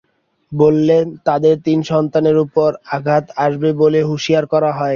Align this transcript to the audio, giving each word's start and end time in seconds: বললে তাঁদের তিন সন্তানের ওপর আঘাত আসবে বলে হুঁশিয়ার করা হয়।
বললে 0.51 0.97
তাঁদের 1.25 1.55
তিন 1.65 1.79
সন্তানের 1.91 2.37
ওপর 2.37 2.69
আঘাত 2.91 3.25
আসবে 3.37 3.69
বলে 3.81 3.99
হুঁশিয়ার 4.09 4.45
করা 4.53 4.71
হয়। 4.71 4.89